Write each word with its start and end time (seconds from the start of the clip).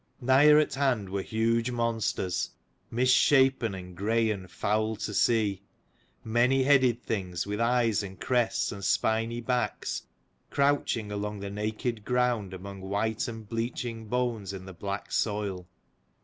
Nigher 0.19 0.57
at 0.59 0.73
hand 0.73 1.09
were 1.09 1.21
huge 1.21 1.69
monsters, 1.69 2.49
mis 2.89 3.11
shapen 3.11 3.75
and 3.75 3.95
grey 3.95 4.31
and 4.31 4.49
foul 4.49 4.95
to 4.95 5.13
see; 5.13 5.61
many 6.23 6.63
headed 6.63 7.03
things, 7.03 7.45
with 7.45 7.61
eyes 7.61 8.01
and 8.01 8.19
crests 8.19 8.71
and 8.71 8.83
spiny 8.83 9.41
backs, 9.41 10.01
crouching 10.49 11.11
along 11.11 11.39
the 11.39 11.51
naked 11.51 12.03
ground, 12.03 12.51
among 12.51 12.81
white 12.81 13.27
and 13.27 13.47
bleaching 13.47 14.07
bones 14.07 14.53
in 14.53 14.65
the 14.65 14.73
black 14.73 15.11
soil. 15.11 15.67